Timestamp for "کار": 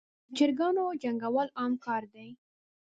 1.85-2.03